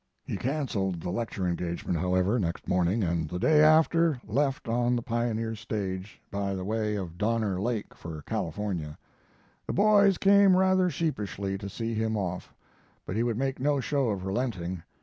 "He 0.25 0.35
canceled 0.35 0.99
the 0.99 1.11
lecture 1.11 1.45
engagement, 1.45 1.99
however, 1.99 2.39
next 2.39 2.67
morning, 2.67 3.03
and 3.03 3.29
the 3.29 3.37
day 3.37 3.61
after 3.61 4.19
left 4.25 4.67
on 4.67 4.95
the 4.95 5.03
Pioneer 5.03 5.53
Stage, 5.53 6.19
by 6.31 6.55
the 6.55 6.65
way 6.65 6.95
of 6.95 7.19
Donner 7.19 7.61
Lake, 7.61 7.93
for 7.93 8.23
California. 8.23 8.97
The 9.67 9.73
boys 9.73 10.17
came 10.17 10.57
rather 10.57 10.89
sheepishly 10.89 11.55
to 11.59 11.69
see 11.69 11.93
him 11.93 12.17
off; 12.17 12.51
but 13.05 13.15
he 13.15 13.21
would 13.21 13.37
make 13.37 13.59
no 13.59 13.79
show 13.79 14.09
of 14.09 14.25
relenting. 14.25 14.81